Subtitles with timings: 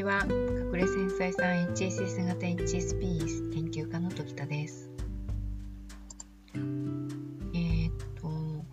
[0.00, 0.24] ちは。
[0.26, 4.90] 隠れ繊細さん HSS 型 HSP 研究家の時田です。
[6.54, 8.64] えー、っと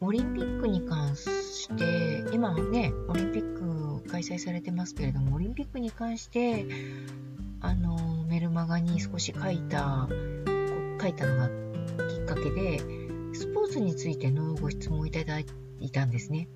[0.00, 6.66] オリンピックに関して今ねオリンピック開催されてますけれどもオリンピックに関して
[7.60, 10.08] あのメルマガに少し書いた
[11.00, 11.48] 書いたのが
[12.06, 12.78] きっかけで
[13.32, 15.46] スポーツについてのご質問をいただい
[15.90, 16.48] たんですね。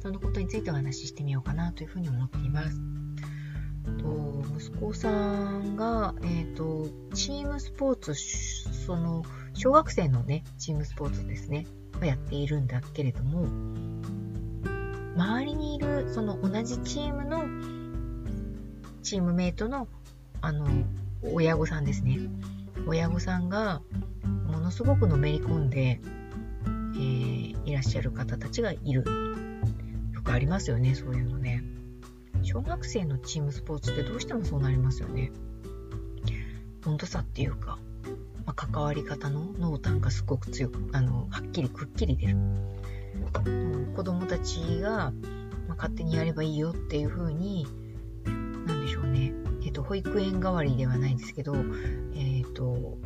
[0.00, 3.03] そのことについてお話ししてみようかなというふうに思っています。
[3.92, 9.24] と息子さんが、えーと、チームスポーツその
[9.54, 11.66] 小学生のねチームスポーツですね
[12.00, 13.46] をやっているんだけれども
[15.16, 17.44] 周りにいるその同じチームの
[19.02, 19.88] チームメイトの
[20.40, 20.66] あの
[21.32, 22.18] 親御さんですね
[22.86, 23.80] 親御さんが
[24.46, 26.00] ものすごくのめり込んで、
[26.66, 29.04] えー、いらっしゃる方たちがいる
[30.12, 31.62] よくありますよね、そういうのね。
[32.54, 35.32] 小学生のチームスポーツってどうしてもそうなりますよね。
[36.86, 37.80] 温度差っていうか、
[38.46, 42.36] まあ、関わり方の濃淡がすごく強く、あの、はっきりくっきり出る。
[43.96, 45.10] 子供たちが、
[45.66, 47.66] まあ、勝手にやればいいよっていう風に、
[48.24, 49.32] なんでしょうね。
[49.64, 51.56] えっ、と、保育園代わりではないんですけど、
[52.14, 52.96] えっ、と、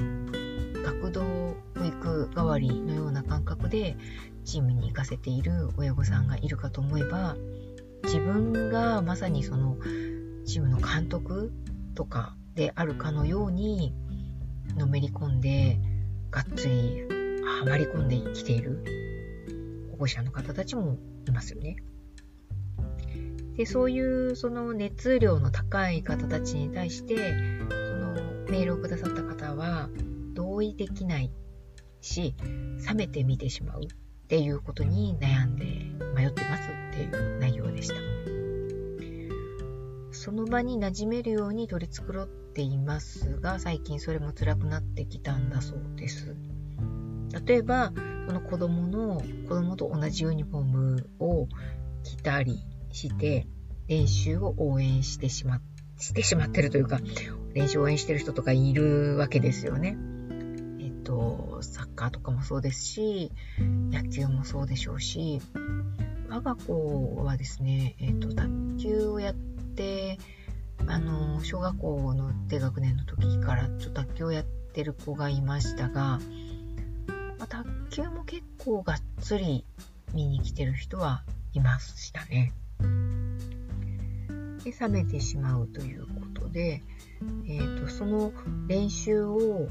[0.84, 3.96] 学童保育代わりのような感覚で
[4.44, 7.36] チームに行かせている親御さんがいるかと思えば
[8.04, 9.77] 自分がまさにその
[10.46, 11.52] チームの監督
[11.94, 13.94] とかであるかのように
[14.77, 15.78] のめり込んで
[16.30, 17.02] がっつり
[17.42, 18.84] はまり込んできている
[19.92, 21.76] 保護者の方たちもいますよね。
[23.56, 27.34] でそういうその熱量の高い方たちに対して
[27.69, 28.14] その
[28.48, 29.88] メールをくださった方は
[30.34, 31.32] 同意できない
[32.00, 32.36] し
[32.88, 33.80] 冷めて見てしまう
[34.28, 35.64] っていうことに悩んで
[36.14, 37.94] 迷ってますっていう内容でした。
[40.12, 46.36] その場に馴染めるように取り繕っていますが、最近それも辛くなってきたんだそうです。
[47.47, 47.94] 例えば、
[48.26, 51.48] その子供の、子供と同じユニフォームを
[52.03, 52.58] 着たり
[52.92, 53.47] して、
[53.86, 57.00] 練習を応援してしまって、してしまってるというか、
[57.54, 59.97] 練習応援してる人とかいるわけですよね。
[60.80, 65.41] えっと、サッカーとかもそうですし、野球もそうでしょうし、
[66.28, 68.48] 我が子はですね、えっ、ー、と、卓
[68.78, 70.18] 球をやって、
[70.86, 76.20] あの、小学校の低学年の時からちょっと卓球をやってる子がいましたが、
[77.38, 79.64] まあ、卓球も結構がっつり
[80.14, 81.22] 見に来てる人は
[81.54, 82.52] いましたね。
[84.64, 86.82] で、冷めてしまうということで、
[87.47, 88.32] えっ、ー、と、その
[88.66, 89.68] 練習を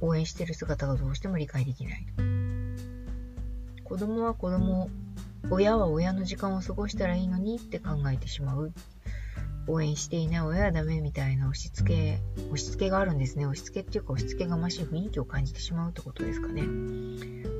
[0.00, 2.06] 応援してる姿がどうしても理解できない。
[3.84, 4.90] 子供は子供、
[5.50, 8.72] 親は親の時間を過ごしたらいいのにって考えてしまう。
[9.68, 13.46] 応援していない親はダメみたいな押し付け、押し付けがあるんですね。
[13.46, 16.62] 押し付けっていうか押し付けがましい雰囲気を感じてしまうってことですかね。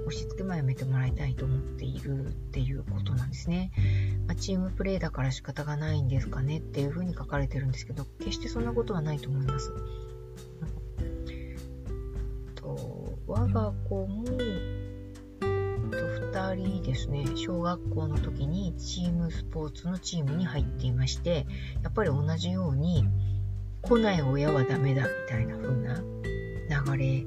[0.06, 3.72] 押し付けもやめてもらいたいと思っているっていうことなんですね。
[4.28, 9.72] まあ、チームプレーだから仕方がないんですかねっていうふうに書かれてるんですけど、決してそんなことはないと思います。
[13.26, 17.25] 我が子も2人ですね。
[17.34, 21.47] 小学校の時にチームスポーツのチームに入っていまして
[21.82, 23.04] やっぱり同じように
[23.82, 26.03] 来ない親はダメだみたいな風な
[26.86, 27.26] 流れ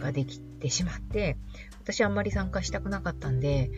[0.00, 1.36] ができてしまって
[1.80, 3.70] 私あんまり参加したくなかったんで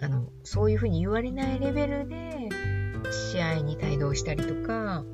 [0.00, 2.48] あのそういう風に言われないレベルで
[3.32, 5.04] 試合に帯同したりとか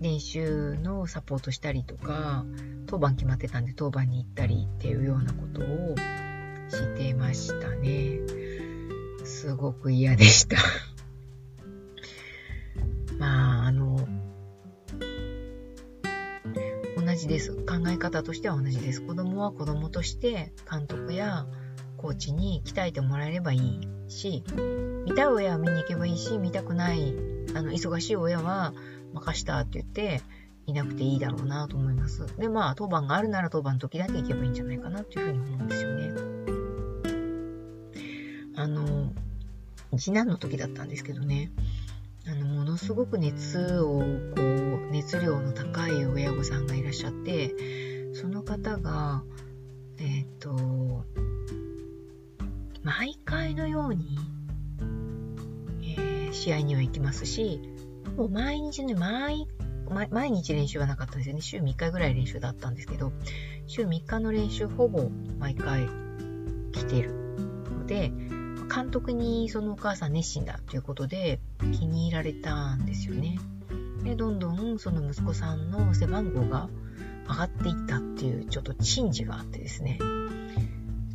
[0.00, 2.44] 練習のサポートしたりとか
[2.86, 5.96] 当番決まってたんで当番に行ったりっていうようなことを
[6.70, 8.20] してましたね。
[9.24, 10.56] すごく嫌でした
[13.18, 14.08] まあ、あの、
[16.96, 17.52] 同じです。
[17.52, 19.02] 考え方としては同じです。
[19.02, 21.46] 子供は子供として監督や
[21.96, 24.44] コーチに鍛えてもらえればいいし、
[25.04, 27.14] 見たい親は見に行けばいいし、見たくない、
[27.54, 28.72] あの、忙しい親は
[29.12, 30.22] 任したって言って、
[30.68, 32.26] いなくていいだろうなと思います。
[32.36, 36.38] で、まあ、当番があるなら当番の時だけ行けばいいんじゃないかなというふうに思うんですよね。
[38.54, 39.12] あの、
[39.96, 41.50] 次男の時だったんですけどね、
[42.26, 44.02] あの、ものすごく熱を、こ
[44.42, 47.54] う、熱量の高い親御さんがいらっしゃって、
[48.12, 49.22] その方が、
[49.96, 51.04] えっ、ー、と、
[52.82, 54.18] 毎回のように、
[55.82, 57.62] えー、試合には行きますし、
[58.16, 59.46] もう毎日ね、毎
[60.10, 61.40] 毎日練習はなかったですよね。
[61.40, 63.12] 週3日ぐらい練習だったんですけど、
[63.66, 65.08] 週3日の練習ほぼ
[65.38, 65.88] 毎回
[66.72, 67.12] 来てる
[67.70, 68.12] ので、
[68.72, 73.38] 監督にそのお母さん熱心だということで気に入られたんですよね。
[74.04, 76.68] で、どんどんその息子さんの背番号が
[77.28, 79.98] 上がっていったっていうちょっと珍事があってですね。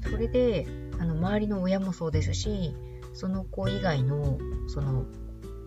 [0.03, 0.67] それで、
[0.99, 2.75] あの、周りの親もそうですし、
[3.13, 4.37] その子以外の、
[4.67, 5.05] その、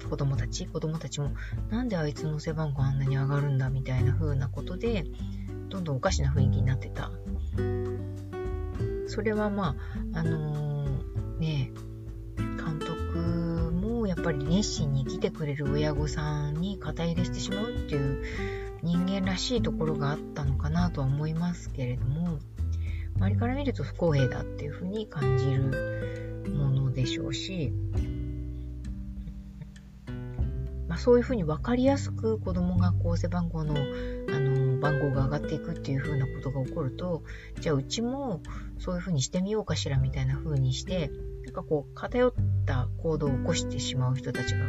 [0.06, 1.32] 子供たち、子供たちも、
[1.70, 5.04] なんであいつの背番号あんなに上がるんだみたいな風なことで、
[5.68, 7.10] どんどんおかしな雰囲気になってた。
[9.06, 9.76] それはま
[10.12, 11.72] あ、あのー、ね、
[12.36, 18.24] 監督もやっぱり熱心に来てくれる親御さんに肩入れしてしまうっていう
[18.82, 22.38] 人間らしいところがあったのかなとは思いますけれども、
[23.16, 27.72] 周りから見ると不公平だっていうふうに感じるものでしょうし、
[30.96, 37.22] まあ、そういうふうに分かりやすく子供がこう背番号のあの番号が上がっていくっていうふうなことが起こると
[37.60, 38.40] じゃあうちも
[38.78, 41.10] そういうふうにしてみようかしらみたいなふうにして
[41.44, 42.32] なんかこう偏っ
[42.64, 44.64] た行動を起こしてしまう人たちが増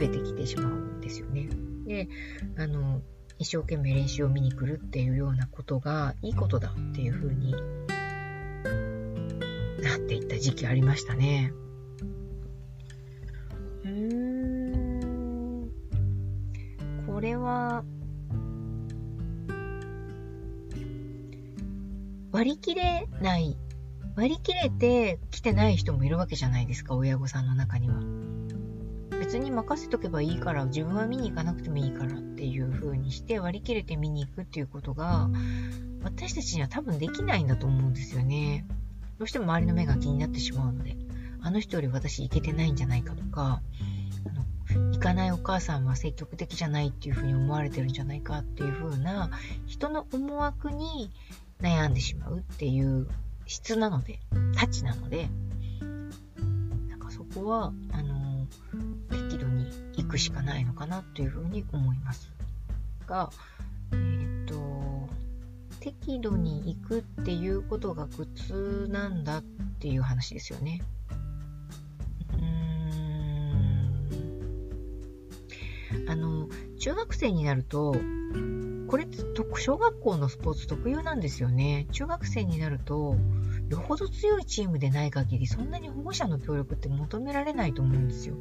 [0.00, 1.48] えてきてしまうんですよね。
[1.86, 2.08] で
[2.58, 3.00] あの
[3.38, 7.52] 一生懸命練習を見に来るっていうようなことがいいことだっていうふうに
[9.80, 11.52] なっていった時期ありましたね。
[13.84, 14.19] うん。
[17.20, 17.84] これは、
[22.32, 23.58] 割り切れない、
[24.16, 27.96] 割り切れて来てない人もいるわけじゃないですか、親御さんの中には。
[29.18, 35.28] 別に任せとけばいいから、自分は見に行かなくてもいいからっていう風にして割り切れて見に行くっていうことが、
[36.02, 38.64] 私たちには多分できないんだと思うんですよね。
[39.18, 40.96] どうしても周りの目が気になってしまうので、
[41.42, 43.60] あの人より私行けてないんじゃないかとか、
[44.92, 49.30] 行かないお母さんは積極的じゃないっていう風に思われてるんじゃないかっていう風な
[49.66, 51.10] 人の思惑に
[51.60, 53.08] 悩んでしまうっていう
[53.46, 54.20] 質なので、
[54.54, 55.28] タチなので、
[56.88, 58.46] なんかそこは、あの
[59.10, 62.30] 適度に行くしかないのかなというふうに思います
[63.06, 63.30] が、
[63.92, 65.08] えっ、ー、と
[65.80, 69.42] 適度に行くっていうことが苦痛なんだっ
[69.80, 70.82] ていう話ですよね。
[76.10, 76.48] あの
[76.78, 77.94] 中学生になると
[78.88, 79.06] これ
[79.56, 81.86] 小学校のスポーツ特有なんですよね。
[81.92, 83.14] 中学生になると
[83.68, 88.34] よほど強いチームでない限りそんなに保護者の協力って求められないと思うんですよ。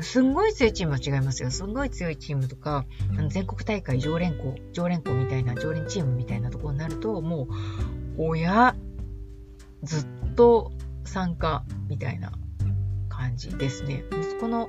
[0.00, 1.50] すんごい強いチームは違いますよ。
[1.50, 2.86] すんごい強いチームとか、
[3.18, 7.48] あの全国大会常連校、常連校みたいな、常連チームみたいなところになると、もう、
[8.16, 8.74] 親、
[9.82, 10.72] ずっと
[11.04, 12.32] 参加みたいな
[13.10, 14.04] 感じですね。
[14.10, 14.66] 息子の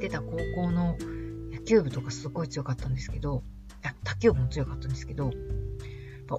[0.00, 0.96] ってた高校の
[1.52, 3.42] 野球部とかすごい強かったんですけど、
[4.02, 5.30] 卓球部も強かったんですけど、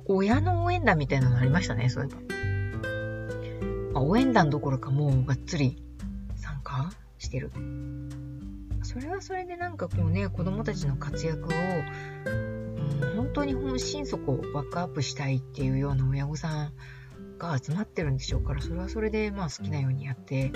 [0.08, 4.02] 親の応援団みたいなのありましたね、そういえば。
[4.02, 5.84] 応援団どころかもうがっつり
[6.36, 7.52] 参加してる。
[8.82, 11.48] それはそれでなんかこうね、子供たちの活躍を、
[12.26, 16.74] うん、本当に本心底バックアップしたいっていうような親御さん
[17.38, 20.52] が集まってるんでしょうから、それはそれでまあ好きなようにやって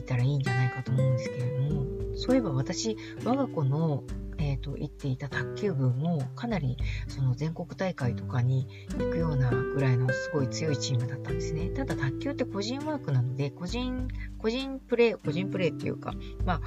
[0.00, 1.86] いたらいいんじゃないかと思うんですけれども、
[2.16, 4.02] そういえば私、我が子の
[4.42, 8.66] えーと、行っていた卓球部もかなりその全国大会とかに
[8.98, 11.68] 行くようなぐらいのすごい強いチームだったんですね。
[11.68, 14.08] ただ卓球って個人ワークなので、個人、
[14.38, 16.14] 個人プレー、個人プレーっていうか、
[16.46, 16.60] まあ、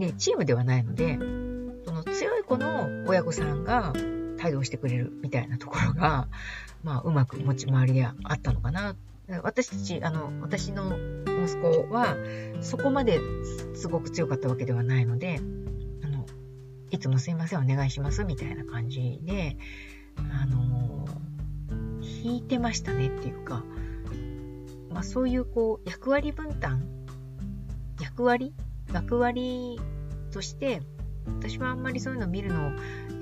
[0.00, 1.18] ね、チームではないので、
[1.84, 3.92] その強い子の親御さんが
[4.42, 6.28] 帯同してくれるみたいなところが、
[6.82, 8.96] まあ、うまく持ち回りであったのかな。
[9.42, 10.96] 私たち、あの、私の
[11.48, 12.16] 息子は、
[12.60, 13.20] そこまで
[13.74, 15.40] すごく強かったわけではないので
[16.02, 16.26] あの、
[16.90, 19.56] いつもすいません、お願いします、みたいな感じで、
[20.16, 21.06] あの、
[22.00, 23.64] 引いてましたねっていうか、
[24.90, 26.84] まあそういうこう、役割分担
[28.00, 28.54] 役割
[28.92, 29.78] 役割
[30.32, 30.82] として、
[31.26, 32.72] 私はあんまりそういうの見るの、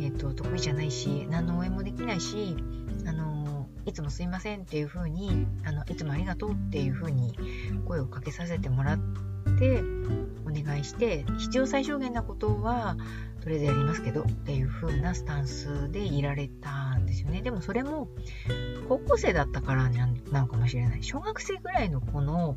[0.00, 2.56] え、ー、と、得意じゃないし、何の応援もできないし、
[3.87, 7.35] いつもすいませんっていう風に、あの、いつもありがとうっていう風に
[7.87, 8.99] 声をかけさせてもらっ
[9.59, 9.83] て、
[10.45, 12.97] お願いして、必要最小限なことは、
[13.40, 17.43] とりあえずやりますけどっていう風なスタンスでいられたんですよね。
[17.43, 18.09] でもそれも
[18.88, 21.02] 高校生だったからなのかもしれない。
[21.05, 22.57] 小学生ぐらいの子の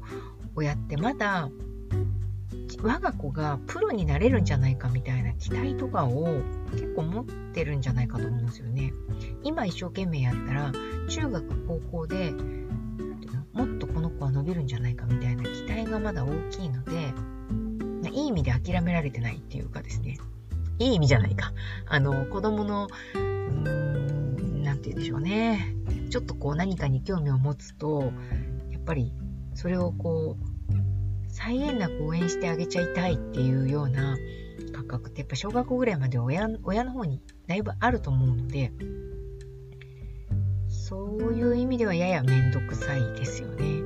[0.55, 1.51] 親ってまだ
[2.81, 8.93] 我が子がプロになれるんじゃないかみたいな期待とかを結構持ってるんじゃないかと思うんですよね。
[9.43, 10.71] 今一生懸命やったら
[11.07, 12.33] 中学高校で
[13.53, 17.13] もっとこの子は伸びるんじゃないかみたいな期待がまだ大きいので
[18.11, 20.17] いい意味で諦められてないっていうかですね
[20.79, 21.51] いい意味じゃないか。
[21.87, 25.75] あの、子供の、うーん、なんて言うんでしょうね。
[26.09, 28.13] ちょっとこう何かに興味を持つと、
[28.71, 29.11] やっぱり
[29.55, 34.17] それをこう、際限なく応援してあげちゃいたいっていうような
[34.71, 38.71] 感覚ってやっぱ小学校ぐらいまで親親の方にだいぶあると思うので、
[40.89, 43.83] そういう意味ではややめんどくさいですよね。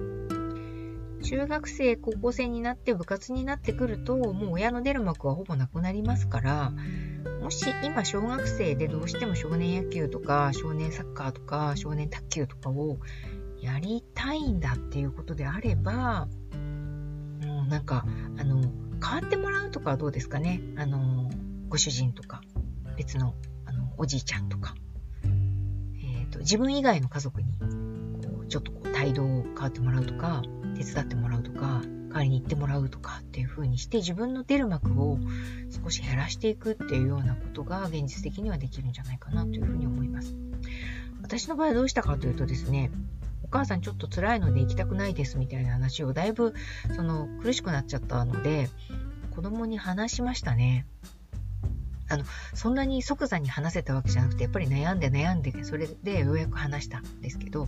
[1.21, 6.71] 中学生、高校生になって部活になってくると、もう親の出る幕はほぼなくなりますから、
[7.41, 12.99] もし今小学生でどうしても少年野球とか少年サッカーとか少年卓球とかを
[13.59, 16.29] やりたいんだっていうことであれば、
[17.41, 18.05] もうなんか、
[18.37, 18.61] あの、
[19.05, 20.61] 変わってもらうとかはどうですかね。
[20.77, 21.29] あの、
[21.67, 22.39] ご主人とか、
[22.95, 24.75] 別の、あの、おじいちゃんとか、
[26.33, 30.41] と、自分以外の家族に、こう、ちょっとこう、態度を変わってもらうとか、
[30.75, 31.81] 手伝ってもらうとか、
[32.13, 35.17] 代わりに行ってもらうとかっていう風にして自分の出る幕を
[35.83, 40.35] 少し減らしていくっていうようなことが現実的にはできるんじゃないかなというふうに思います。
[41.23, 42.91] 私の場合はどうしたかというとですね、
[43.43, 46.53] お母さんちょっと辛いので行きたくないですみたいな話をだいぶ
[46.95, 48.69] その苦しくなっちゃったので、
[49.31, 50.85] 子供に話しましたね。
[52.09, 57.65] あの、そんなに即座に話せたわけじゃなくて、やっぱり悩んで悩んで、それでようやく話したんですけど、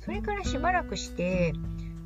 [0.00, 1.52] それからしばらくして、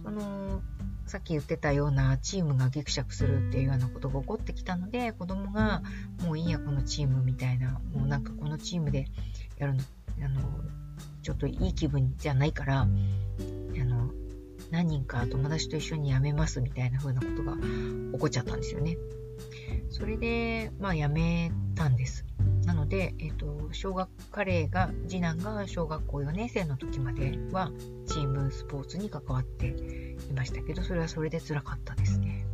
[0.04, 0.62] その、
[1.06, 5.82] さっき言ってたようなチームがぎくしゃくするっていうようなことが起こってきたので、子供が
[6.22, 9.06] もういいや、このチームみたいな、もうなんかこのチームで
[9.56, 9.82] やるの、
[10.24, 10.40] あの、
[11.22, 14.10] ちょっといい気分じゃないから、あの、
[14.70, 18.96] 何人か友達と一緒に辞めますみたいな風なことが起こっちゃったんですよね。
[19.90, 22.24] それで、まあ辞めたんです。
[22.64, 27.70] なので、えっ、と、小学、彼が、次男が小学校4年生の時までは、
[28.06, 32.44] チームスポーツに関わっていましたけど、それはそれで辛かったですね。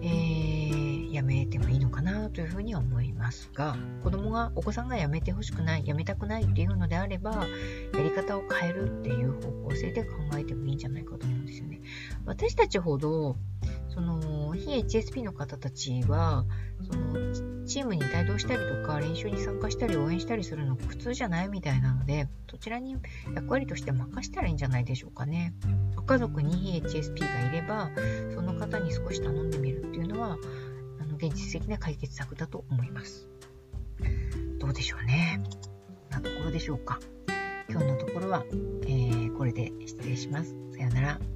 [0.00, 7.46] えー、やめてもいいのかなというふうに思いますが、子供が、お子さんがやめてほしくない、やめたくないっていうのであれば、
[7.94, 11.80] やり方を変えるっていう方向性で考えてもいいんじゃないかと思うんですよね。
[12.24, 13.36] 私たちほど、
[13.94, 16.44] その、非 HSP の方たちは、
[16.80, 22.96] その、チームに帯同したりとか、練習に参加したり応援したりするの苦痛じゃないみたいなので、そちらに
[23.34, 25.54] 役割として任したらいいんじゃないでしょうかね。
[25.96, 27.90] ご家族に非 HSP がいれば、
[28.34, 30.38] その方に少し頼んでみるっていうのは、
[31.00, 33.28] あの、現実的な解決策だと思います。
[34.58, 35.42] どうでしょうね。
[36.10, 36.98] なところでしょうか。
[37.68, 40.54] 今日のところは、えー、これで失礼します。
[40.72, 41.31] さようなら。